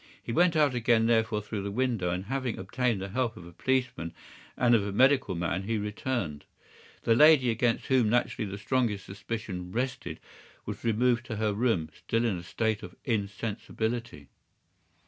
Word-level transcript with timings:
He 0.23 0.31
went 0.31 0.55
out 0.55 0.73
again, 0.73 1.05
therefore, 1.05 1.43
through 1.43 1.61
the 1.61 1.69
window, 1.69 2.09
and 2.09 2.25
having 2.25 2.57
obtained 2.57 2.99
the 2.99 3.09
help 3.09 3.37
of 3.37 3.45
a 3.45 3.53
policeman 3.53 4.13
and 4.57 4.73
of 4.73 4.83
a 4.83 4.91
medical 4.91 5.35
man, 5.35 5.61
he 5.61 5.77
returned. 5.77 6.43
The 7.03 7.13
lady, 7.13 7.51
against 7.51 7.85
whom 7.85 8.09
naturally 8.09 8.49
the 8.49 8.57
strongest 8.57 9.05
suspicion 9.05 9.71
rested, 9.71 10.19
was 10.65 10.83
removed 10.83 11.27
to 11.27 11.35
her 11.35 11.53
room, 11.53 11.91
still 11.95 12.25
in 12.25 12.35
a 12.35 12.41
state 12.41 12.81
of 12.81 12.95
insensibility. 13.05 14.29